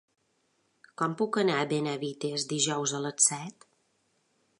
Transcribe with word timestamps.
Com 1.01 1.11
puc 1.19 1.37
anar 1.41 1.57
a 1.63 1.67
Benavites 1.73 2.47
dijous 2.53 2.95
a 3.01 3.05
les 3.07 3.29
set? 3.29 3.69